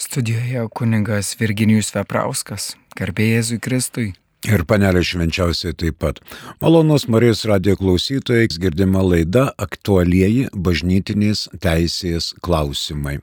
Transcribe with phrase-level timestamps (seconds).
[0.00, 4.06] Studijoje kuningas Virginijus Veprauskas, garbė Jėzui Kristui.
[4.48, 6.22] Ir panelė švenčiausiai taip pat.
[6.64, 13.18] Malonus Marijos radijo klausytojai, girdima laida aktualieji bažnytinės teisės klausimai.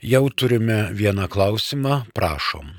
[0.00, 2.72] Jau turime vieną klausimą, prašom.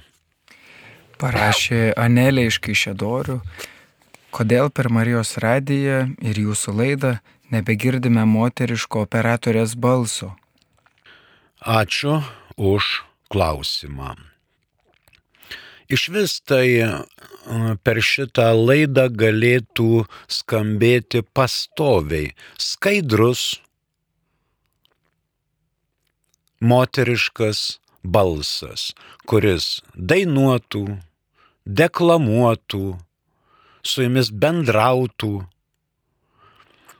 [1.21, 3.37] Parašė Anelė iš Kaišėdorių,
[4.33, 7.19] kodėl per Marijos radiją ir jūsų laidą
[7.53, 10.33] nebegirdime moteriško operatorės balso.
[11.61, 12.23] Ačiū
[12.57, 14.15] už klausimą.
[15.87, 16.89] Iš vis tai e,
[17.83, 23.43] per šitą laidą galėtų skambėti pastoviai skaidrus
[26.59, 28.91] moteriškas balsas,
[29.29, 30.83] kuris dainuotų,
[31.63, 32.85] deklamuotų,
[33.87, 35.33] su jumis bendrautų,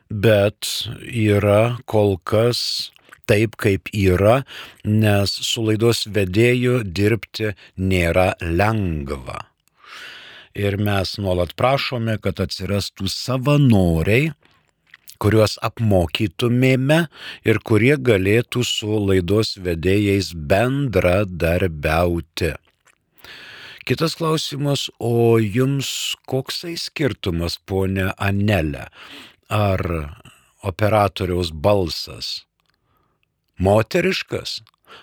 [0.08, 0.72] bet
[1.12, 2.94] yra kol kas
[3.28, 4.44] taip, kaip yra,
[4.86, 9.46] nes su laidos vedėju dirbti nėra lengva.
[10.58, 14.32] Ir mes nuolat prašome, kad atsirastų savanoriai,
[15.22, 17.08] kuriuos apmokytumėme
[17.46, 22.56] ir kurie galėtų su laidos vedėjais bendradarbiauti.
[23.88, 28.88] Kitas klausimas, o jums koksai skirtumas, ponė Anelė?
[29.48, 29.80] Ar
[30.68, 32.48] operatoriaus balsas
[33.58, 34.62] moteriškas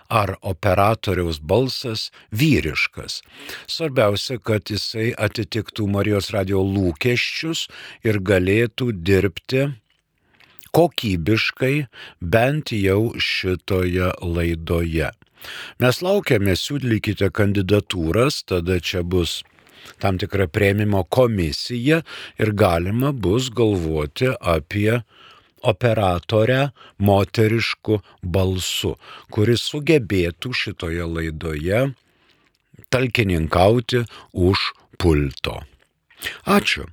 [0.09, 3.21] ar operatoriaus balsas vyriškas.
[3.67, 7.67] Svarbiausia, kad jisai atitiktų Marijos radio lūkesčius
[8.07, 9.69] ir galėtų dirbti
[10.75, 11.87] kokybiškai
[12.21, 15.13] bent jau šitoje laidoje.
[15.79, 19.43] Mes laukiame, siūlykite kandidatūras, tada čia bus
[20.01, 22.01] tam tikra prieimimo komisija
[22.41, 25.03] ir galima bus galvoti apie
[25.73, 26.61] operatorę
[26.99, 28.95] moterišku balsu,
[29.35, 31.83] kuris sugebėtų šitoje laidoje
[32.95, 34.59] talkininkauti už
[34.99, 35.63] pulto.
[36.47, 36.87] Ačiū.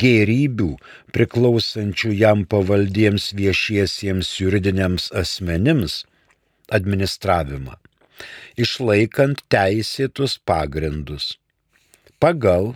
[0.03, 0.73] gėrybių
[1.15, 6.01] priklausančių jam pavaldiems viešiesiems juridiniams asmenims
[6.79, 7.77] administravimą,
[8.59, 11.37] išlaikant teisėtus pagrindus,
[12.19, 12.75] pagal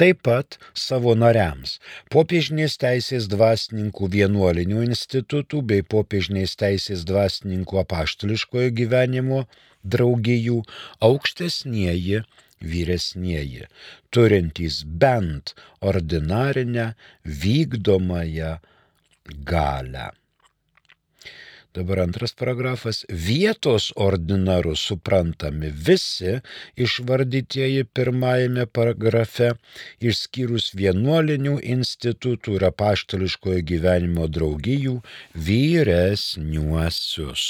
[0.00, 1.74] Taip pat savo nariams
[2.14, 9.42] popiežinės teisės dvasininkų vienuolinių institutų bei popiežinės teisės dvasininkų apaštališkojo gyvenimo
[9.84, 10.62] draugijų
[11.08, 12.22] aukštesnieji
[12.60, 13.66] vyresnieji,
[14.12, 16.92] turintys bent ordinarinę
[17.24, 18.56] vykdomąją
[19.52, 20.08] galę.
[21.70, 23.04] Dabar antras paragrafas.
[23.08, 26.40] Vietos ordinaru suprantami visi
[26.74, 29.52] išvardytieji pirmajame paragrafe,
[30.02, 34.96] išskyrus vienuolinių institutų ir apaštališkojo gyvenimo draugijų
[35.48, 37.44] vyresniuosius.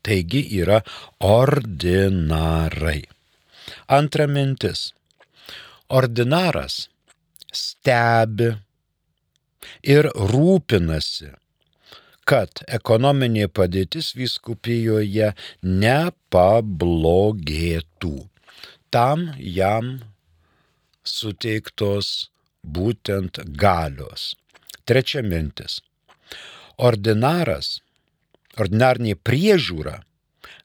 [0.00, 0.80] Taigi yra
[1.20, 3.02] ordinarai.
[3.88, 4.92] Antra mintis.
[5.90, 6.88] ordinaras
[7.52, 8.52] stebi
[9.82, 11.30] ir rūpinasi,
[12.30, 15.32] kad ekonominė padėtis vyskupijoje
[15.62, 18.28] nepablogėtų.
[18.94, 20.00] Tam jam
[21.06, 22.30] suteiktos
[22.62, 24.36] būtent galios.
[24.86, 25.80] Trečia mintis.
[26.78, 27.82] Ordinaras,
[28.58, 30.02] ordinarnė priežiūra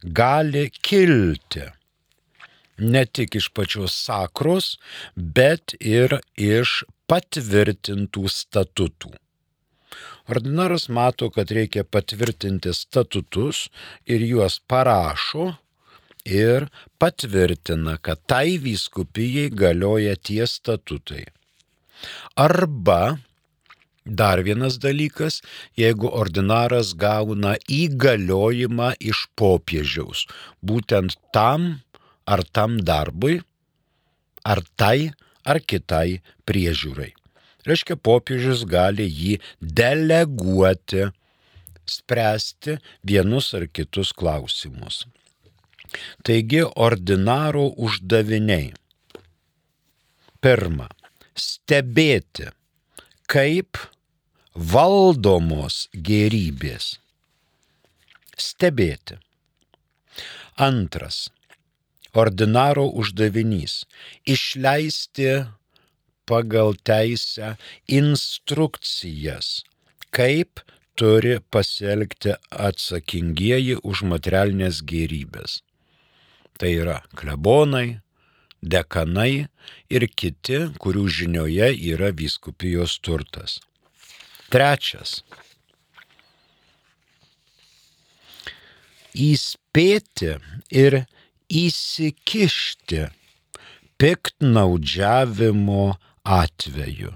[0.06, 1.66] gali kilti
[2.78, 4.76] ne tik iš pačios sakros,
[5.16, 9.14] bet ir iš patvirtintų statutų.
[10.32, 13.68] Ordinaras mato, kad reikia patvirtinti statutus
[14.06, 15.54] ir juos parašo
[16.26, 21.26] ir patvirtina, kad tai vyskupijai galioja tie statutai.
[22.36, 23.18] Arba
[24.06, 25.42] dar vienas dalykas,
[25.78, 30.26] jeigu ordinaras gauna įgaliojimą iš popiežiaus,
[30.62, 31.82] būtent tam
[32.26, 33.42] ar tam darbui,
[34.46, 35.12] ar tai
[35.46, 37.14] ar kitai priežiūrai.
[37.66, 41.08] Reiškia, popiežius gali jį deleguoti,
[41.86, 45.06] spręsti vienus ar kitus klausimus.
[46.26, 48.74] Taigi ordinaro uždaviniai.
[50.42, 50.88] Pirma,
[51.34, 52.50] stebėti,
[53.32, 53.80] kaip
[54.56, 56.96] valdomos gerybės.
[58.36, 59.18] Stebėti.
[60.56, 61.30] Antras,
[62.14, 63.86] ordinaro uždavinys-
[64.36, 65.32] išleisti
[66.26, 67.56] pagal teisę
[67.88, 69.64] instrukcijas,
[70.12, 70.62] kaip
[70.96, 75.60] turi pasielgti atsakingieji už materialinės gerybės.
[76.56, 78.00] Tai yra klebonai,
[78.64, 79.48] dekanai
[79.92, 83.60] ir kiti, kurių žinioje yra vyskupijos turtas.
[84.52, 85.20] Trečias.
[89.16, 90.36] Įspėti
[90.72, 91.06] ir
[91.50, 93.06] įsikišti
[94.00, 95.86] piktnaudžiavimo
[96.26, 97.14] atveju.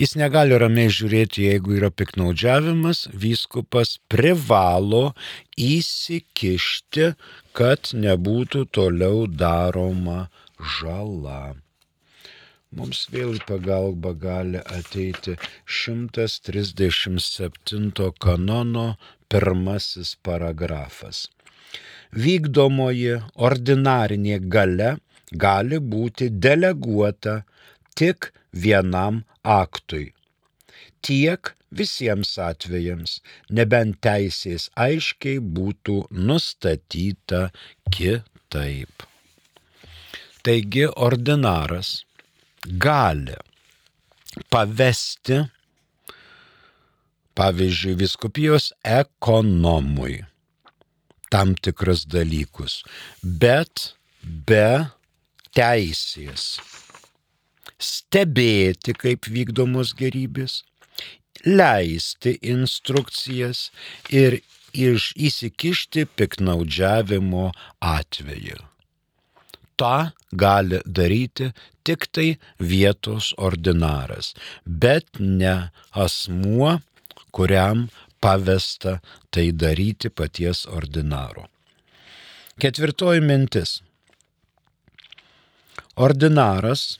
[0.00, 5.12] Jis negali ramiai žiūrėti, jeigu yra piknaudžiavimas, vyskupas privalo
[5.60, 7.12] įsikišti,
[7.54, 10.30] kad nebūtų toliau daroma
[10.78, 11.54] žala.
[12.72, 15.36] Mums vėl į pagalbą gali ateiti
[15.68, 18.96] 137 kanono
[19.28, 21.28] pirmasis paragrafas.
[22.16, 24.96] Vykdomoji ordinarinė gale
[25.32, 27.42] gali būti deleguota
[27.96, 30.12] tik vienam aktui.
[31.02, 33.20] Tiek visiems atvejams,
[33.50, 37.48] nebent teisės aiškiai būtų nustatyta
[37.90, 39.08] kitaip.
[40.42, 42.02] Taigi ordinaras
[42.82, 43.36] gali
[44.52, 45.38] pavesti,
[47.38, 50.20] pavyzdžiui, viskupijos ekonomui
[51.32, 52.82] tam tikras dalykus,
[53.22, 54.92] bet be
[55.56, 56.56] teisės
[57.82, 60.62] stebėti, kaip vykdomos gerybės,
[61.46, 63.70] leisti instrukcijas
[64.10, 64.40] ir
[64.72, 67.50] iš įsikišti piknaudžiavimo
[67.82, 68.60] atveju.
[69.76, 71.50] Ta gali daryti
[71.82, 72.28] tik tai
[72.60, 74.32] vietos ordinaras,
[74.64, 76.78] bet ne asmuo,
[77.34, 77.88] kuriam
[78.22, 79.00] pavesta
[79.34, 81.48] tai daryti paties ordinaro.
[82.62, 83.80] Ketvirtoji mintis.
[85.96, 86.98] Ordinaras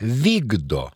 [0.00, 0.90] vykdo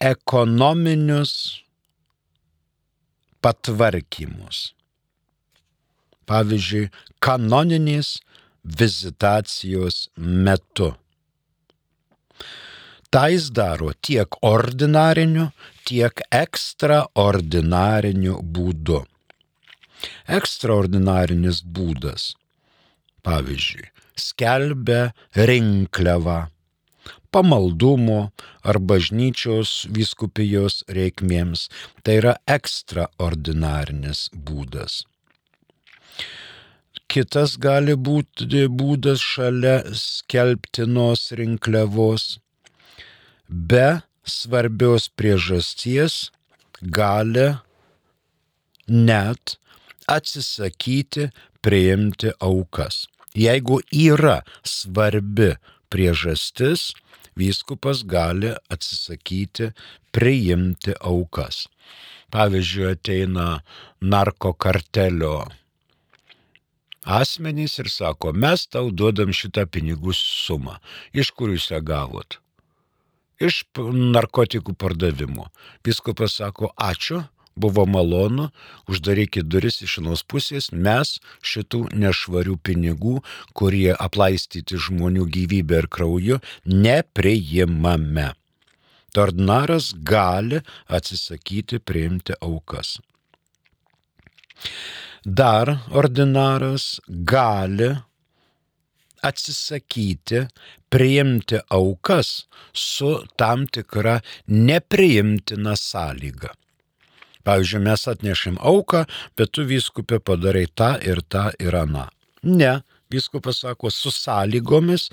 [0.00, 1.62] ekonominius
[3.38, 4.72] patvarkymus.
[6.26, 6.90] Pavyzdžiui,
[7.22, 8.16] kanoninės
[8.64, 10.94] vizitacijos metu.
[13.12, 15.50] Tai jis daro tiek ordinariniu,
[15.86, 19.04] tiek ekstraordinariniu būdu.
[20.26, 22.32] Ekstraordinarinis būdas.
[23.24, 23.88] Pavyzdžiui,
[24.20, 26.44] skelbia rinkliavą
[27.34, 28.20] pamaldumo
[28.62, 31.66] ar bažnyčios vyskupijos reikmėms.
[32.06, 35.02] Tai yra ekstraordinarinis būdas.
[37.10, 42.38] Kitas gali būti būdas šalia skelbtinos rinkliavos.
[43.48, 43.88] Be
[44.36, 46.30] svarbios priežasties
[46.98, 47.50] gali
[48.88, 49.58] net
[50.10, 51.28] atsisakyti
[51.64, 53.04] priimti aukas.
[53.34, 55.54] Jeigu yra svarbi
[55.90, 56.92] priežastis,
[57.34, 59.72] vyskupas gali atsisakyti
[60.14, 61.66] priimti aukas.
[62.30, 63.48] Pavyzdžiui, ateina
[64.00, 65.44] narkokartelio
[67.04, 70.78] asmenys ir sako, mes tau duodam šitą pinigų sumą.
[71.12, 72.38] Iš kur jūs ją gavot?
[73.42, 73.64] Iš
[74.14, 75.50] narkotikų pardavimo.
[75.84, 77.24] Viskupas sako, ačiū
[77.56, 78.48] buvo malonu,
[78.90, 83.18] uždarykit duris iš vienos pusės, mes šitų nešvarių pinigų,
[83.56, 88.32] kurie aplaistyti žmonių gyvybę ir krauju, nepriimame.
[89.14, 90.58] Ordinaras gali
[90.90, 92.96] atsisakyti priimti aukas.
[95.24, 97.92] Dar ordinaras gali
[99.22, 100.42] atsisakyti
[100.90, 106.52] priimti aukas su tam tikra nepriimtina sąlyga.
[107.44, 109.04] Pavyzdžiui, mes atnešim auką,
[109.36, 112.06] bet tu viskupė padarai tą ir tą ir aną.
[112.44, 112.78] Ne,
[113.12, 115.10] viskupas sako, su sąlygomis,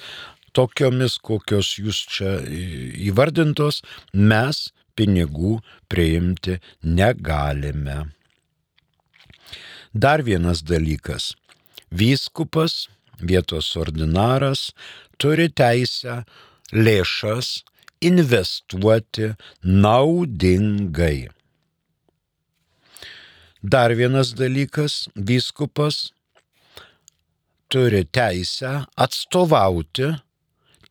[0.56, 2.38] tokiomis, kokios jūs čia
[3.10, 3.82] įvardintos,
[4.14, 5.60] mes pinigų
[5.92, 8.12] priimti negalime.
[9.94, 11.34] Dar vienas dalykas.
[11.92, 12.88] Vyskupas,
[13.20, 14.70] vietos ordinaras,
[15.20, 16.22] turi teisę
[16.72, 17.62] lėšas
[18.02, 19.34] investuoti
[19.64, 21.30] naudingai.
[23.62, 26.12] Dar vienas dalykas, vyskupas
[27.70, 30.08] turi teisę atstovauti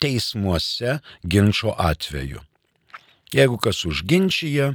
[0.01, 2.41] teismuose ginčio atveju.
[3.35, 4.75] Jeigu kas užginčyje,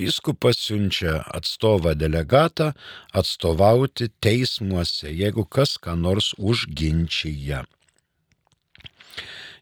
[0.00, 2.70] Vyskupas siunčia atstovą delegatą
[3.12, 7.60] atstovauti teismuose, jeigu kas ką nors užginčyje.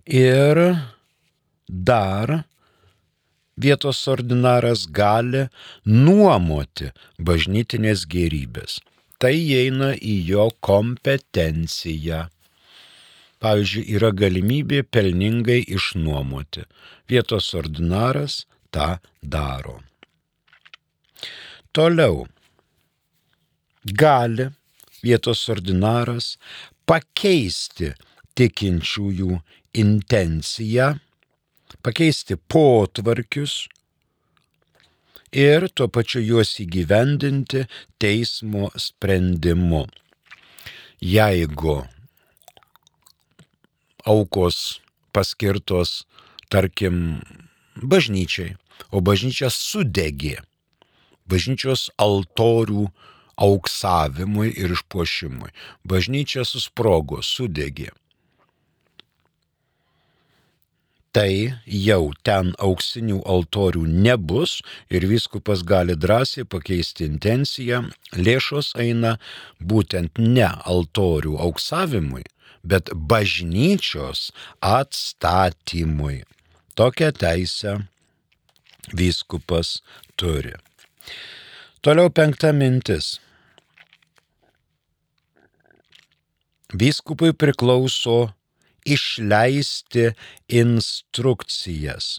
[0.07, 0.61] Ir
[1.89, 2.45] dar
[3.65, 5.47] vietos ordinaras gali
[5.85, 8.79] nuomoti bažnytinės gerybės.
[9.19, 12.29] Tai įeina į jo kompetenciją.
[13.43, 16.65] Pavyzdžiui, yra galimybė pelningai išnuomoti.
[17.11, 19.79] Vietos ordinaras tą daro.
[21.75, 22.27] Toliau
[24.03, 24.49] gali
[25.03, 26.37] vietos ordinaras
[26.89, 27.93] pakeisti
[28.39, 29.39] tikinčiųjų
[29.83, 30.89] intenciją
[31.83, 33.67] pakeisti potvarkius
[35.33, 37.67] ir tuo pačiu juos įgyvendinti
[38.01, 39.85] teismo sprendimu.
[41.01, 41.77] Jeigu
[44.09, 44.81] aukos
[45.13, 46.05] paskirtos,
[46.49, 47.21] tarkim,
[47.77, 48.57] bažnyčiai,
[48.91, 50.39] o bažnyčia sudegė,
[51.29, 52.89] bažnyčios altorių
[53.39, 55.53] auksavimui ir išpuošimui,
[55.87, 57.93] bažnyčia susprogo, sudegė
[61.13, 64.59] tai jau ten auksinių altorių nebus
[64.93, 67.85] ir viskupas gali drąsiai pakeisti intenciją,
[68.17, 69.17] lėšos eina
[69.61, 72.25] būtent ne altorių auksavimui,
[72.63, 76.23] bet bažnyčios atstatymui.
[76.79, 77.79] Tokią teisę
[78.95, 79.81] viskupas
[80.17, 80.55] turi.
[81.83, 83.19] Toliau penkta mintis.
[86.69, 88.29] Vyskupui priklauso
[88.95, 90.11] išleisti
[90.61, 92.19] instrukcijas.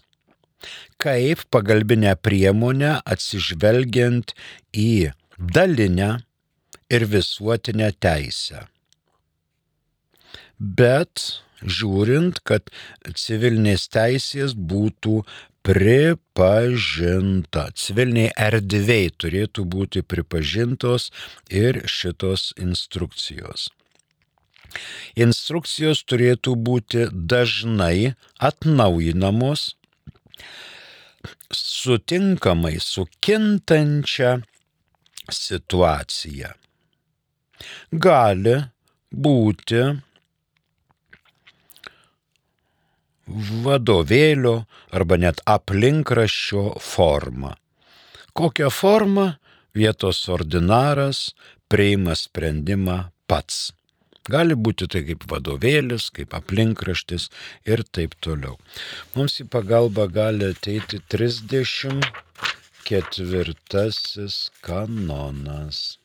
[1.00, 4.34] Kaip pagalbinę priemonę atsižvelgiant
[4.76, 6.10] į dalinę
[6.92, 8.66] ir visuotinę teisę.
[10.60, 12.68] Bet žiūrint, kad
[13.16, 15.22] civilinės teisės būtų
[15.66, 17.68] pripažinta.
[17.76, 21.10] Civiliniai erdvėjai turėtų būti pripažintos
[21.48, 23.68] ir šitos instrukcijos.
[25.18, 29.74] Instrukcijos turėtų būti dažnai atnaujinamos
[31.54, 34.36] sutinkamai su kintančia
[35.30, 36.54] situacija.
[37.92, 38.56] Gali
[39.10, 39.82] būti
[43.66, 44.54] vadovėlio
[44.96, 47.54] arba net aplinkraščio forma.
[48.34, 49.26] Kokią formą
[49.74, 51.30] vietos ordinaras
[51.70, 53.70] priima sprendimą pats.
[54.28, 57.30] Gali būti tai kaip vadovėlis, kaip aplinkraštis
[57.64, 58.58] ir taip toliau.
[59.14, 62.04] Mums į pagalbą gali ateiti 34
[64.60, 65.98] kanonas.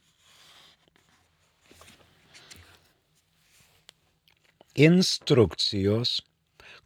[4.75, 6.22] Instrukcijos,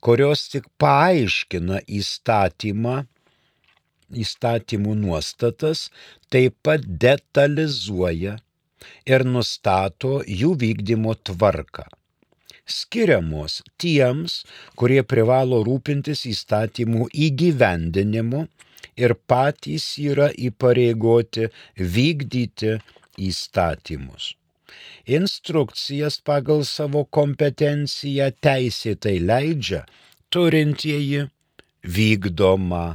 [0.01, 3.05] kurios tik paaiškina įstatymą,
[4.13, 5.89] įstatymų nuostatas,
[6.29, 8.37] taip pat detalizuoja
[9.05, 11.85] ir nustato jų vykdymo tvarką.
[12.69, 14.43] Skiriamos tiems,
[14.77, 18.43] kurie privalo rūpintis įstatymų įgyvendinimu
[18.99, 21.47] ir patys yra įpareigoti
[21.95, 22.75] vykdyti
[23.29, 24.35] įstatymus.
[25.09, 29.81] Instrukcijas pagal savo kompetenciją teisėtai leidžia
[30.29, 31.25] turintieji
[31.97, 32.85] vykdomą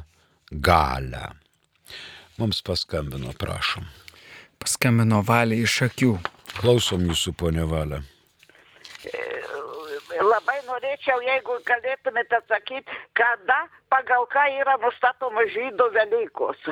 [0.71, 1.26] galę.
[2.38, 3.91] Mums paskambino, prašom
[4.64, 6.16] paskambino Valė iš akių.
[6.56, 8.00] Klausom jūsų, ponė Valė.
[10.25, 16.68] Labai norėčiau, jeigu galėtumėte atsakyti, kada pagal ką yra nustatoma žydų Velykos.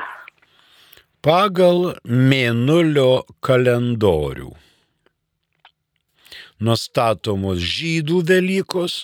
[1.23, 4.53] Pagal mėnulio kalendorių
[6.63, 8.97] nustatomos žydų Velykos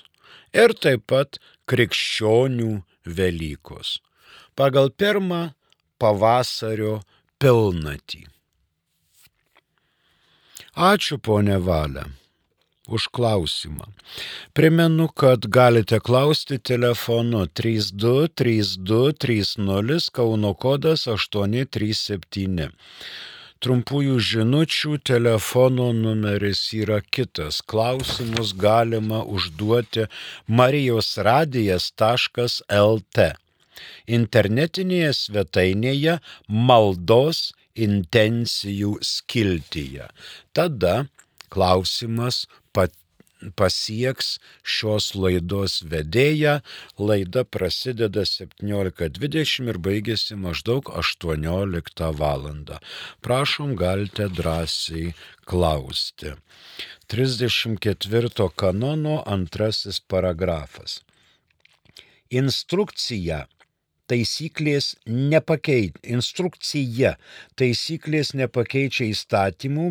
[0.54, 2.72] ir taip pat krikščionių
[3.18, 3.98] Velykos.
[4.58, 5.42] Pagal pirmą
[5.98, 7.00] pavasario
[7.42, 8.26] pilnatį.
[10.78, 12.06] Ačiū, ponė Valia,
[12.86, 13.90] už klausimą.
[14.54, 22.70] Primenu, kad galite klausti telefonu 323230 Kauno kodas 837.
[23.58, 27.58] Trumpųjų žinučių telefono numeris yra kitas.
[27.66, 30.06] Klausimus galima užduoti
[30.46, 33.34] marijosradijas.lt.
[34.06, 40.08] Internetinėje svetainėje maldos intencijų skiltyje.
[40.52, 41.06] Tada
[41.52, 42.94] klausimas pat
[43.58, 46.58] pasieks šios laidos vedėją.
[46.98, 52.48] Laida prasideda 17.20 ir baigėsi maždaug 18 val.
[53.22, 55.14] Prašom, galite drąsiai
[55.46, 56.34] klausti.
[57.08, 61.00] 34 kanono antrasis paragrafas.
[62.30, 63.46] Instrukcija
[64.08, 67.14] taisyklės nepakeičia, instrukcija
[67.60, 69.88] taisyklės nepakeičia įstatymų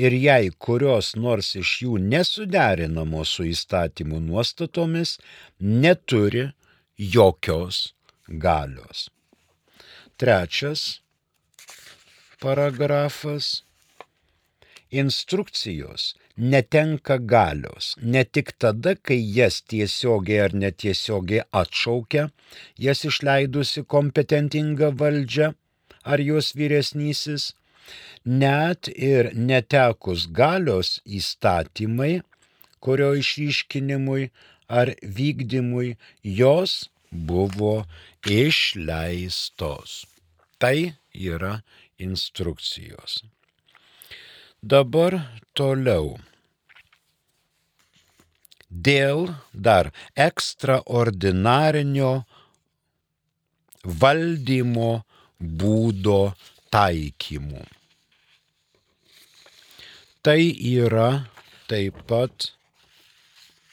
[0.00, 5.18] ir jei kurios nors iš jų nesuderinamos su įstatymų nuostatomis,
[5.60, 6.48] neturi
[6.96, 7.90] jokios
[8.26, 9.08] galios.
[10.20, 11.00] Trečias
[12.40, 13.62] paragrafas.
[14.90, 22.28] Instrukcijos netenka galios ne tik tada, kai jas tiesiogiai ar netiesiogiai atšaukia,
[22.84, 25.52] jas išleidusi kompetentinga valdžia
[26.04, 27.52] ar jos vyresnysis,
[28.24, 32.22] net ir netekus galios įstatymai,
[32.80, 34.30] kurio išryškinimui
[34.80, 37.84] ar vykdymui jos buvo
[38.24, 40.06] išleistos.
[40.60, 41.60] Tai yra
[41.98, 43.20] instrukcijos.
[44.60, 45.14] Dabar
[45.56, 46.18] toliau.
[48.68, 52.12] Dėl dar ekstraordinarinio
[53.82, 54.92] valdymo
[55.40, 56.36] būdo
[56.70, 57.64] taikymų.
[60.20, 60.40] Tai
[60.76, 61.24] yra
[61.72, 62.52] taip pat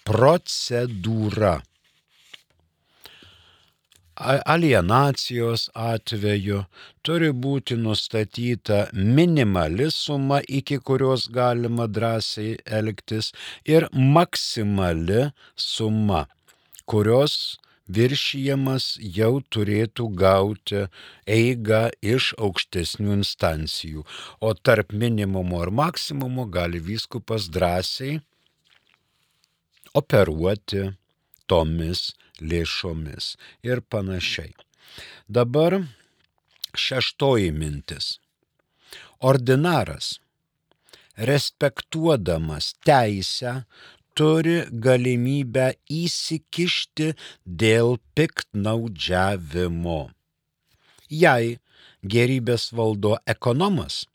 [0.07, 1.57] procedūra
[4.19, 6.63] alienacijos atveju
[7.05, 13.31] turi būti nustatyta minimali suma, iki kurios galima drąsiai elgtis,
[13.65, 16.25] ir maksimali suma,
[16.85, 20.85] kurios viršijamas jau turėtų gauti
[21.23, 24.03] eigą iš aukštesnių instancijų,
[24.41, 28.19] o tarp minimumo ir maksimumo gali vyskupas drąsiai
[29.95, 30.89] operuoti
[31.47, 34.53] tomis lėšomis ir panašiai.
[35.27, 35.81] Dabar
[36.77, 38.17] šeštoji mintis.
[39.19, 40.17] Ordinaras,
[41.17, 43.63] respektuodamas teisę,
[44.17, 47.11] turi galimybę įsikišti
[47.63, 50.01] dėl piktnaudžiavimo.
[51.09, 51.57] Jei
[52.13, 54.05] gerybės valdo ekonomas,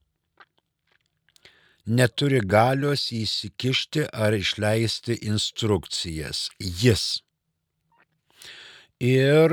[1.86, 6.48] neturi galios įsikišti ar išleisti instrukcijas.
[6.58, 7.22] Jis
[9.02, 9.52] ir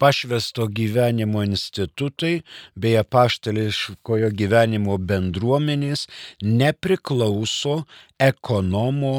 [0.00, 2.40] pašvesto gyvenimo institutai
[2.76, 6.06] bei apaštališkojo gyvenimo bendruomenės
[6.44, 7.76] nepriklauso
[8.30, 9.14] ekonomo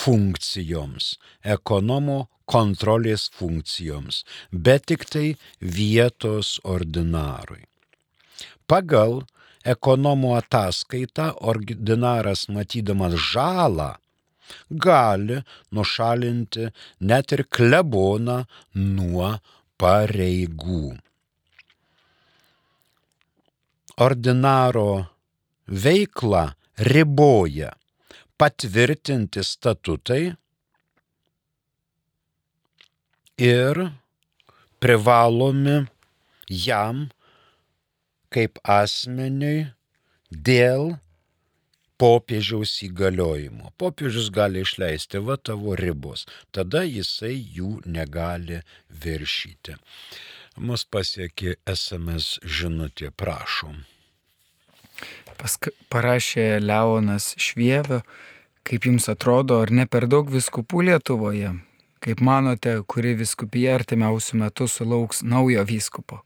[0.00, 2.18] funkcijoms, ekonomo
[2.50, 5.26] kontrolės funkcijoms, bet tik tai
[5.78, 7.64] vietos ordinarui.
[8.70, 9.24] Pagal
[9.74, 13.90] ekonomo ataskaitą ordinaras matydamas žalą
[14.70, 15.40] gali
[15.76, 16.70] nušalinti
[17.10, 18.38] net ir kleboną
[18.74, 19.30] nuo
[19.80, 20.84] pareigų.
[24.00, 24.90] Ordinaro
[25.84, 26.44] veiklą
[26.90, 27.70] riboja
[28.40, 30.22] patvirtinti statutai
[33.36, 33.80] ir
[34.80, 35.76] privalomi
[36.48, 37.08] jam
[38.32, 39.68] kaip asmeniui
[40.48, 40.94] dėl
[42.00, 43.74] popiežiaus įgaliojimo.
[43.80, 48.62] Popiežius gali išleisti va tavo ribos, tada jisai jų negali
[49.04, 49.76] viršyti.
[50.60, 53.84] Mus pasiekė SMS žinutė, prašom.
[55.40, 58.02] Pask parašė Leonas Švievio,
[58.64, 61.54] kaip jums atrodo, ar ne per daug viskupų Lietuvoje?
[62.00, 66.22] Kaip manote, kuri viskupija artimiausių metų sulauks naujo vyskupo?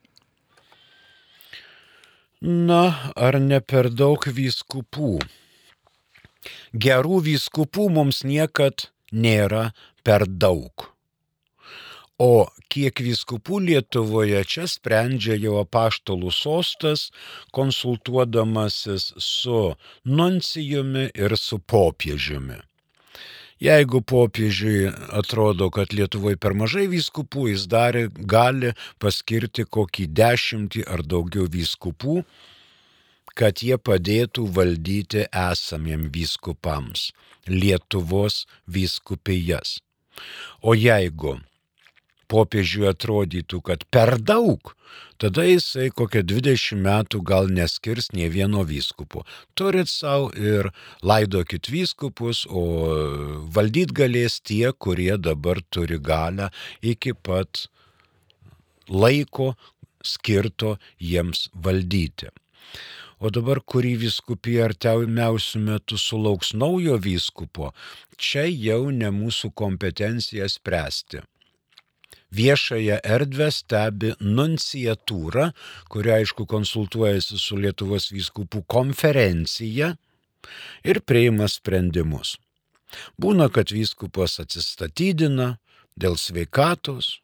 [2.44, 2.82] Na,
[3.16, 5.16] ar ne per daug vyskupų?
[6.72, 9.70] Gerų vyskupų mums niekad nėra
[10.04, 10.90] per daug.
[12.18, 17.08] O kiek vyskupų Lietuvoje čia sprendžia jau apaštalų sostas,
[17.50, 19.74] konsultuodamasis su
[20.06, 22.60] nuncijumi ir su popiežiumi.
[23.64, 31.02] Jeigu popiežiui atrodo, kad Lietuvoje per mažai vyskupų, jis darė, gali paskirti kokį dešimtį ar
[31.02, 32.22] daugiau vyskupų,
[33.38, 37.10] kad jie padėtų valdyti esamiem vyskupams
[37.50, 39.80] Lietuvos vyskupijas.
[40.62, 41.34] O jeigu
[42.30, 44.72] popiežiui atrodytų, kad per daug,
[45.20, 49.24] tada jisai kokią 20 metų gal neskirs nie vieno vyskupo.
[49.58, 50.70] Turit savo ir
[51.04, 52.64] laidokit vyskupus, o
[53.54, 56.50] valdyt galės tie, kurie dabar turi galę
[56.82, 57.66] iki pat
[58.88, 59.52] laiko
[60.04, 62.32] skirto jiems valdyti.
[63.24, 67.70] O dabar, kurį vyskupį artimiausių metų sulauks naujo vyskupo,
[68.20, 71.24] čia jau ne mūsų kompetencija spręsti
[72.34, 75.50] viešąją erdvę stebi nunciatūra,
[75.90, 79.94] kuri aišku konsultuojasi su Lietuvos vyskupų konferencija
[80.84, 82.36] ir priima sprendimus.
[83.18, 85.56] Būna, kad vyskupas atsistatydina
[85.98, 87.18] dėl sveikatos,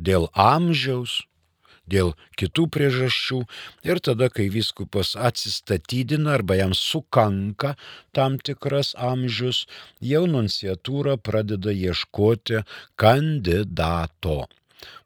[0.00, 1.22] dėl amžiaus,
[1.90, 3.40] dėl kitų priežasčių
[3.88, 7.74] ir tada, kai vyskupas atsistatydina arba jam sukanka
[8.16, 9.64] tam tikras amžius,
[10.00, 12.64] jau nunciatūra pradeda ieškoti
[13.00, 14.44] kandidato.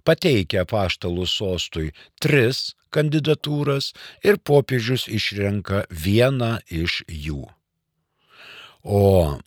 [0.07, 3.93] Pateikia paštalų sostui tris kandidatūras
[4.25, 7.45] ir popiežius išrenka vieną iš jų.
[8.83, 9.39] O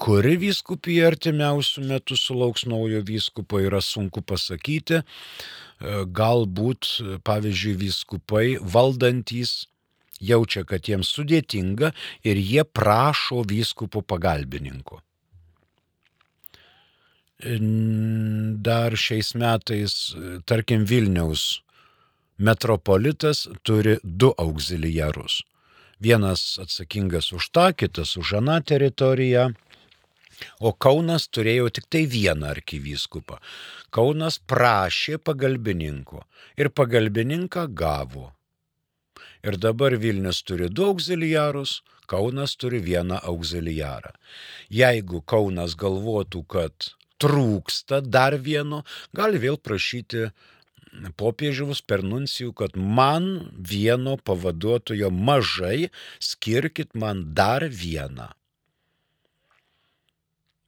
[0.00, 5.02] kuri vyskupija artimiausių metų sulauks naujo vyskupo yra sunku pasakyti,
[5.80, 6.88] E, galbūt,
[7.24, 9.64] pavyzdžiui, vyskupai valdantys
[10.20, 11.94] jaučia, kad jiems sudėtinga
[12.28, 15.00] ir jie prašo vyskupo pagalbininko.
[17.40, 19.94] Dar šiais metais,
[20.44, 21.62] tarkim, Vilniaus
[22.36, 25.40] metropolitas turi du auxiliarus.
[26.04, 29.48] Vienas atsakingas už tą, kitas už aną teritoriją
[30.60, 33.38] o Kaunas turėjo tik tai vieną arkivyskupą.
[33.94, 36.22] Kaunas prašė pagalbininko
[36.60, 38.30] ir pagalbininką gavo.
[39.46, 44.12] Ir dabar Vilnius turi du auxiliarus, Kaunas turi vieną auxiliarą.
[44.68, 48.82] Jeigu Kaunas galvotų, kad trūksta dar vieno,
[49.16, 50.30] gali vėl prašyti
[51.20, 58.32] popiežiaus per nuncijų, kad man vieno pavaduotojo mažai, skirkit man dar vieną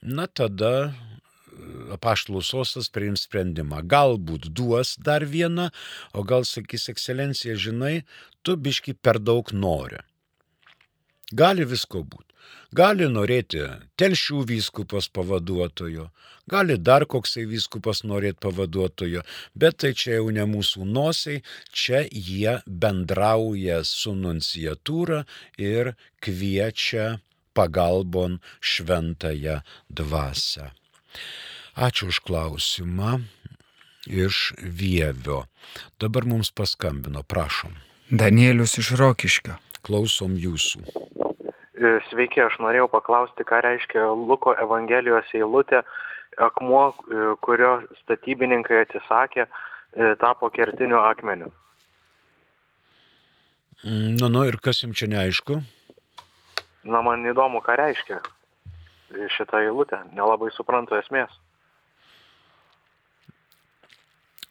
[0.03, 0.93] na tada e,
[1.97, 3.83] apaštalų sostas priims sprendimą.
[3.87, 5.71] Galbūt duos dar vieną,
[6.13, 8.03] o gal sakys, ekscelencija, žinai,
[8.43, 10.03] tu biški per daug nori.
[11.33, 12.33] Gali visko būti.
[12.73, 13.61] Gali norėti
[14.01, 16.07] telšių vyskupas pavaduotojo,
[16.49, 19.23] gali dar koksai vyskupas norėti pavaduotojo,
[19.55, 25.23] bet tai čia jau ne mūsų nosiai, čia jie bendrauja su nunciatūra
[25.61, 25.93] ir
[26.25, 27.19] kviečia
[27.55, 29.61] pagalbon šventąją
[29.91, 30.71] dvasę.
[31.77, 33.23] Ačiū už klausimą
[34.07, 35.45] iš Vievio.
[36.01, 37.73] Dabar mums paskambino, prašom.
[38.11, 39.57] Danielius iš Rokiškio.
[39.83, 40.85] Klausom jūsų.
[41.83, 45.81] E, sveiki, aš norėjau paklausti, ką reiškia Luko Evangelijos eilutė,
[46.39, 51.51] akmuo, e, kurio statybininkai atsisakė, e, tapo kertiniu akmeniu.
[53.83, 55.59] Nu, nu ir kas jums čia neaišku?
[56.85, 58.21] Na, man įdomu, ką reiškia
[59.37, 60.03] šitą eilutę.
[60.17, 61.33] Nelabai suprantu esmės.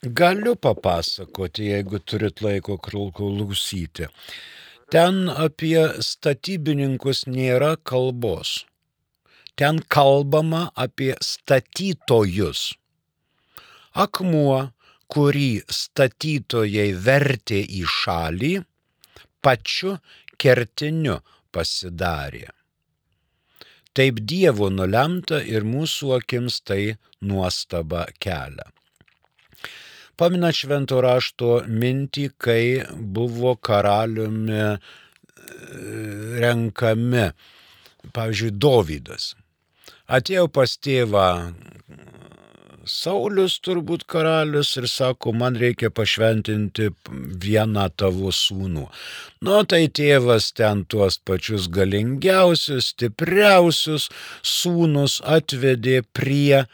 [0.01, 4.07] Galiu papasakoti, jeigu turit laiko klausyti.
[4.91, 8.65] Ten apie statybininkus nėra kalbos.
[9.55, 12.71] Ten kalbama apie statytojus.
[13.93, 14.71] Akmuo,
[15.11, 18.53] kurį statytojai vertė į šalį,
[19.43, 19.97] pačiu
[20.41, 21.19] kertiniu
[21.53, 22.49] pasidarė.
[23.97, 26.95] Taip Dievo nulemta ir mūsų akims tai
[27.27, 28.69] nuostaba kelia.
[30.15, 34.77] Pamina švento rašto mintį, kai buvo karaliumi e,
[36.43, 37.25] renkami,
[38.15, 39.31] pavyzdžiui, Dovydas.
[40.11, 41.27] Atėjau pas tėvą
[42.89, 46.89] Saulis turbūt karalius ir sako, man reikia pašventinti
[47.43, 48.87] vieną tavo sūnų.
[49.45, 54.09] Nu, tai tėvas ten tuos pačius galingiausius, stipriausius
[54.41, 56.65] sūnus atvedė prie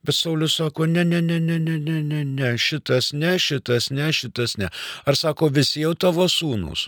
[0.00, 4.06] Bet Saulis sako, ne, ne, ne, ne, ne, ne, ne, ne, šitas ne, šitas ne,
[4.12, 4.70] šitas ne.
[5.04, 6.86] Ar sako, visi jau tavo sūnus?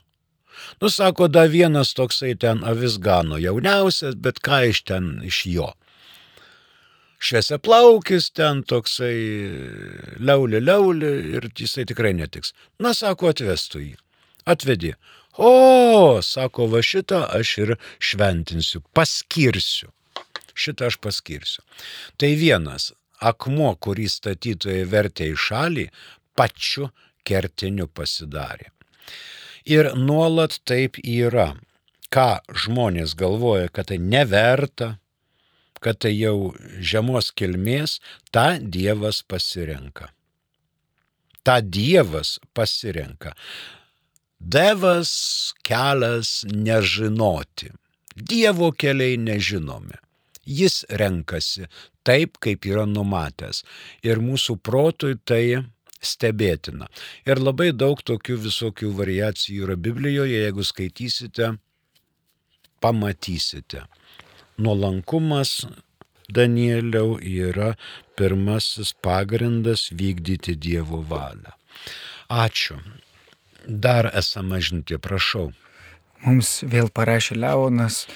[0.80, 5.68] Nu, sako, da vienas toksai ten avis gano jauniausias, bet ką iš ten iš jo?
[7.22, 9.16] Šviesia plaukis ten toksai
[10.18, 12.52] liaulė liaulė ir jisai tikrai netiks.
[12.82, 13.94] Na, sako, atvestų jį.
[14.50, 14.96] Atvedė.
[15.38, 19.92] O, sako, va šitą aš ir šventinsiu, paskirsiu.
[20.52, 21.62] Šitą aš paskirsiu.
[22.20, 22.90] Tai vienas
[23.22, 25.86] akmuo, kurį statytojai vertė į šalį,
[26.36, 26.90] pačiu
[27.24, 28.72] kertiniu pasidarė.
[29.64, 31.52] Ir nuolat taip yra.
[32.12, 34.98] Ką žmonės galvoja, kad tai neverta,
[35.82, 37.98] kad tai jau žemos kilmės,
[38.34, 40.10] tą Dievas pasirenka.
[41.42, 43.34] Ta Dievas pasirenka.
[44.38, 45.12] Devas
[45.66, 47.72] kelias nežinoti.
[48.14, 49.98] Dievo keliai nežinomi.
[50.42, 51.68] Jis renkasi
[52.02, 53.62] taip, kaip yra numatęs.
[54.02, 55.62] Ir mūsų protui tai
[56.02, 56.88] stebėtina.
[57.26, 61.52] Ir labai daug tokių visokių variacijų yra Biblijoje, jeigu skaitysite,
[62.82, 63.86] pamatysite.
[64.58, 65.66] Nuolankumas
[66.32, 67.74] Danieliau yra
[68.16, 71.52] pirmasis pagrindas vykdyti Dievo valią.
[72.30, 72.78] Ačiū.
[73.66, 75.50] Dar esame žinutė, prašau.
[76.24, 78.06] Mums vėl parašė Leonas,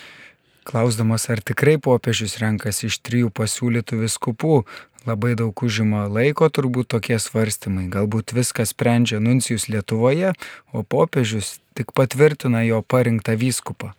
[0.67, 4.63] klausdamas, ar tikrai popiežius renkasi iš trijų pasiūlytų viskupų.
[5.07, 7.87] Labai daug užima laiko turbūt tokie svarstymai.
[7.93, 10.33] Galbūt viską sprendžia nuncijus Lietuvoje,
[10.75, 13.93] o popiežius tik patvirtina jo parinktą vyskupą.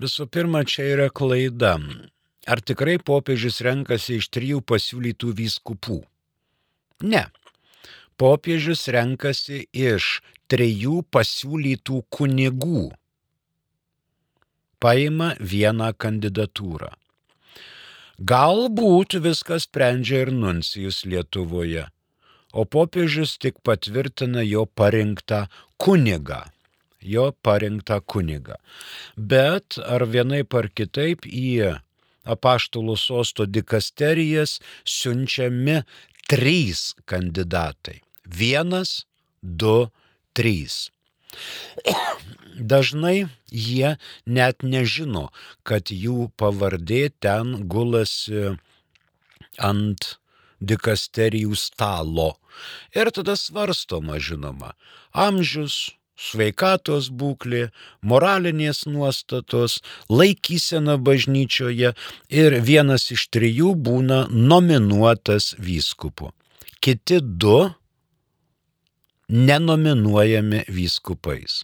[0.00, 1.74] Visų pirma, čia yra klaida.
[2.48, 5.98] Ar tikrai popiežius renkasi iš trijų pasiūlytų vyskupų?
[7.04, 7.26] Ne.
[8.20, 12.88] Popiežius renkasi iš trijų pasiūlytų kunigų
[14.80, 16.90] paima vieną kandidatūrą.
[18.30, 21.86] Galbūt viskas sprendžia ir nuncijus Lietuvoje,
[22.52, 25.46] o popiežius tik patvirtina jo parinktą
[25.80, 26.42] kunigą.
[27.00, 28.58] Jo parinktą kunigą.
[29.16, 31.80] Bet ar vienaip ar kitaip į
[32.28, 35.80] apaštalų sosto dikasterijas siunčiami
[36.28, 38.00] trys kandidatai.
[38.24, 39.04] Vienas,
[39.42, 39.88] du,
[40.36, 40.90] trys.
[42.60, 45.30] Dažnai jie net nežino,
[45.64, 48.58] kad jų pavardė ten gulasi
[49.58, 50.16] ant
[50.60, 52.34] dikasterijų stalo.
[52.92, 54.74] Ir tada svarstoma, žinoma,
[55.16, 57.70] amžius, sveikatos būklė,
[58.04, 59.80] moralinės nuostatos,
[60.12, 61.94] laikysena bažnyčioje
[62.42, 66.32] ir vienas iš trijų būna nominuotas vyskupu.
[66.80, 67.70] Kiti du
[69.30, 71.62] nenominuojami vyskupais.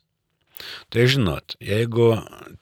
[0.89, 2.15] Tai žinot, jeigu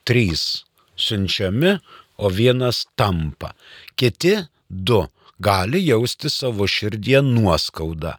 [0.08, 0.64] trys
[0.98, 1.78] siunčiami,
[2.16, 3.54] o vienas tampa,
[3.98, 4.36] kiti
[4.68, 5.02] du
[5.38, 8.14] gali jausti savo širdie nuoskaudą.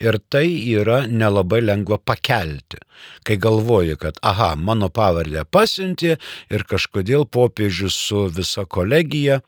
[0.00, 2.80] Ir tai yra nelabai lengva pakelti,
[3.24, 9.40] kai galvoji, kad, aha, mano pavardę pasiunti ir kažkodėl popiežius su visa kolegija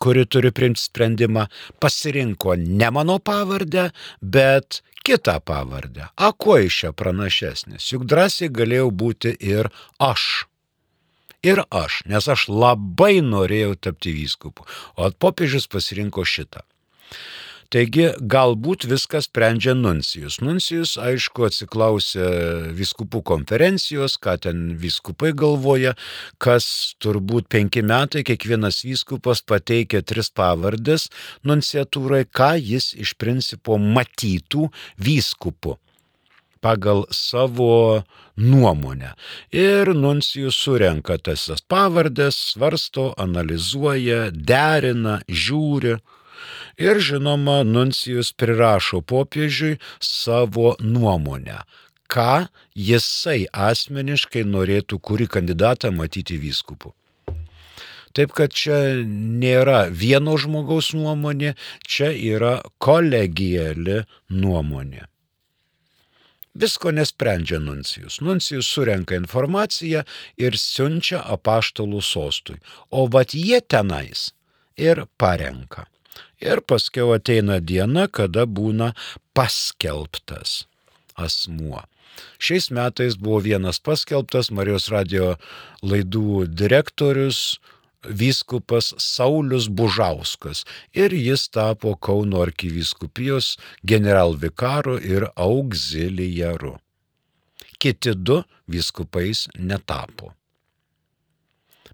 [0.00, 1.46] kuri turi priimti sprendimą,
[1.80, 3.90] pasirinko ne mano pavardę,
[4.22, 6.08] bet kitą pavardę.
[6.16, 7.92] A kuo iš čia pranašesnis?
[7.92, 9.70] Juk drąsiai galėjau būti ir
[10.02, 10.46] aš.
[11.44, 14.64] Ir aš, nes aš labai norėjau tapti vyskupu,
[14.96, 16.64] o popiežius pasirinko šitą.
[17.74, 20.36] Taigi galbūt viską sprendžia nuncijus.
[20.44, 22.26] Nuncijus, aišku, atsiklausė
[22.76, 25.96] viskupų konferencijos, ką ten viskupai galvoja,
[26.38, 26.66] kas
[27.02, 31.08] turbūt penki metai kiekvienas viskupas pateikė tris pavardės
[31.42, 34.68] nunciatūrai, ką jis iš principo matytų
[35.02, 35.74] vyskupu
[36.64, 38.02] pagal savo
[38.36, 39.12] nuomonę.
[39.52, 45.98] Ir nuncijus surenka tas pavardės, svarsto, analizuoja, derina, žiūri.
[46.80, 51.60] Ir žinoma, nuncijus prirašo popiežiui savo nuomonę,
[52.10, 56.92] ką jisai asmeniškai norėtų kurį kandidatą matyti vyskupu.
[58.14, 65.08] Taip kad čia nėra vieno žmogaus nuomonė, čia yra kolegiali nuomonė.
[66.54, 68.20] Visko nesprendžia nuncijus.
[68.20, 70.04] Nuncijus surenka informaciją
[70.38, 74.28] ir siunčia apaštalų sostui, o vat jie tenais
[74.78, 75.88] ir parenka.
[76.38, 78.92] Ir paskiau ateina diena, kada būna
[79.34, 80.64] paskelbtas
[81.18, 81.82] asmuo.
[82.38, 85.34] Šiais metais buvo vienas paskelbtas Marijos radio
[85.82, 87.58] laidų direktorius,
[88.08, 96.76] vyskupas Saulis Bužauskas ir jis tapo Kauno arkivyskupijos generalvikaru ir auxiliaru.
[97.78, 100.32] Kiti du vyskupais netapo.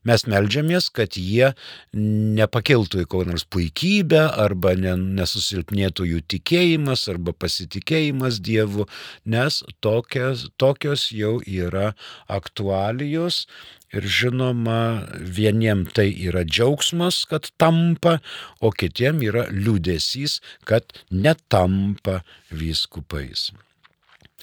[0.09, 1.53] Mes melžiamės, kad jie
[1.93, 8.89] nepakiltų į kokią nors puikybę arba nesusilpnėtų jų tikėjimas arba pasitikėjimas Dievu,
[9.25, 11.93] nes tokios, tokios jau yra
[12.29, 13.45] aktualijos
[13.91, 18.21] Ir žinoma, vieniem tai yra džiaugsmas, kad tampa,
[18.63, 22.21] o kitiem yra liūdėsys, kad netampa
[22.55, 23.49] vyskupais.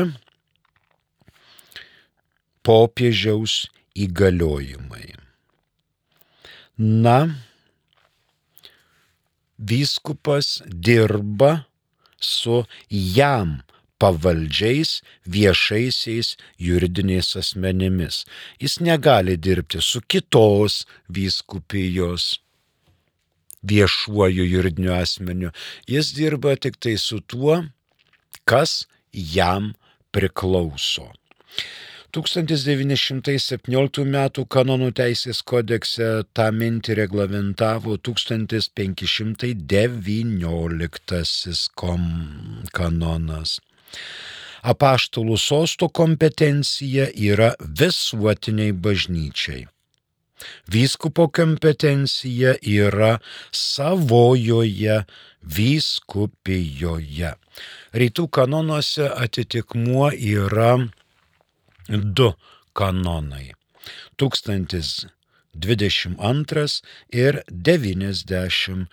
[2.66, 3.54] popiežiaus
[4.04, 5.14] įgaliojimai.
[6.76, 7.18] Na,
[9.58, 11.64] vyskupas dirba
[12.20, 13.62] su jam
[13.98, 18.24] pavaldžiais viešaisiais juridiniais asmenimis.
[18.60, 22.36] Jis negali dirbti su kitos vyskupijos
[23.66, 25.50] viešuoju juridiniu asmeniu.
[25.88, 27.64] Jis dirba tik tai su tuo,
[28.44, 29.72] kas jam
[30.12, 31.10] priklauso.
[32.14, 34.16] 1917 m.
[34.54, 39.54] kanonų teisės kodekse tą mintį reglamentavo 1519
[42.72, 43.60] kanonas.
[44.66, 49.66] Apaštalų sosto kompetencija yra visuotiniai bažnyčiai.
[50.68, 53.18] Vyskupo kompetencija yra
[53.52, 55.04] savojoje
[55.56, 57.32] vyskupijoje.
[57.96, 60.74] Rytų kanonuose atitikmuo yra
[61.88, 62.34] du
[62.74, 63.52] kanonai.
[64.18, 68.86] 1022 ir 97.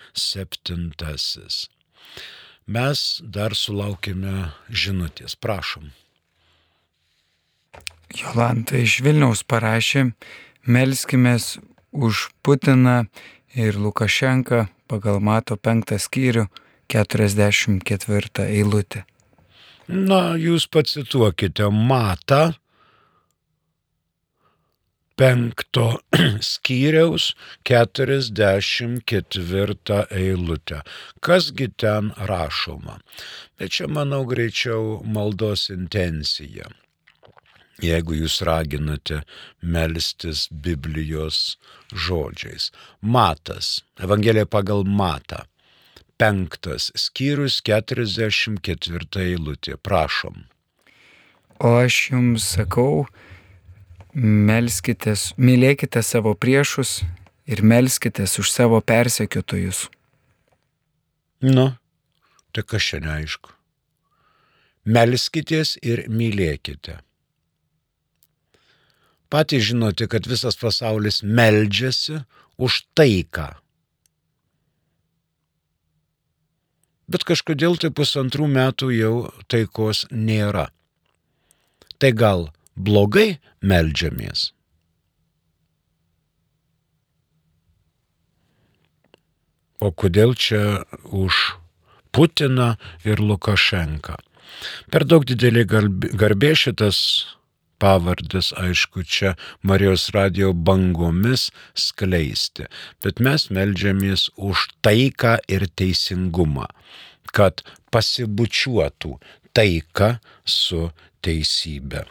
[2.66, 5.36] Mes dar sulaukime žinutės.
[5.36, 5.92] Prašom.
[8.14, 10.14] Jolanta iš Vilniaus parašė,
[10.70, 11.60] melskimės
[11.92, 13.06] už Putiną
[13.58, 16.48] ir Lukašenką pagal Mato penktą skyrių
[16.94, 19.04] 44 eilutę.
[19.88, 22.54] Na, jūs pacituokite Matą
[25.16, 26.00] penkto
[26.52, 30.82] skyriaus 44 eilutę.
[31.22, 33.00] Kasgi ten rašoma?
[33.60, 36.66] Bet čia, manau, greičiau maldos intencija.
[37.84, 39.24] Jeigu jūs raginate
[39.62, 41.58] melstis Biblijos
[41.92, 42.72] žodžiais.
[43.02, 45.44] Matas, Evangelija pagal Matą.
[46.22, 49.76] Penktas skyrius 44 eilutė.
[49.82, 50.46] Prašom.
[51.60, 53.06] O aš jums sakau,
[54.14, 57.02] melskitės, mylėkite savo priešus
[57.50, 59.88] ir melskitės už savo persekiotojus.
[61.42, 61.74] Nu,
[62.54, 63.50] tai kas čia neaišku.
[64.86, 67.00] Melskitės ir mylėkite.
[69.34, 72.22] Patys žinote, kad visas pasaulis meldžiasi
[72.62, 73.50] už taiką.
[77.10, 79.16] Bet kažkodėl tai pusantrų metų jau
[79.52, 80.70] taikos nėra.
[81.98, 84.52] Tai gal blogai melžiamės.
[89.84, 91.60] O kodėl čia už
[92.14, 94.16] Putiną ir Lukašenką?
[94.94, 95.64] Per daug didelį
[96.14, 97.00] garbė šitas
[97.84, 99.34] pavardės, aišku, čia
[99.66, 102.70] Marijos radio bangomis skleisti,
[103.04, 106.70] bet mes melžiamės už taiką ir teisingumą,
[107.36, 109.18] kad pasibučiuotų
[109.58, 110.88] taika su
[111.26, 112.06] teisybė.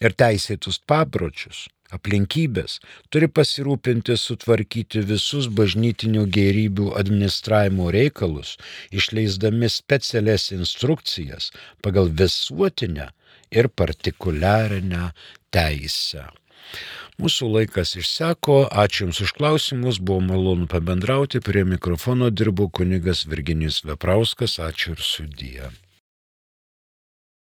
[0.00, 2.78] ir teisėtus papročius aplinkybės
[3.12, 8.56] turi pasirūpinti sutvarkyti visus bažnytinių gėrybių administravimo reikalus,
[8.94, 11.50] išleisdami specialias instrukcijas
[11.82, 13.10] pagal visuotinę
[13.50, 15.10] ir partikuliarinę
[15.50, 16.28] teisę.
[17.20, 23.82] Mūsų laikas išseko, ačiū Jums už klausimus, buvo malonu pabendrauti, prie mikrofono dirbo kunigas Virginijus
[23.84, 25.68] Veprauskas, ačiū ir sudie.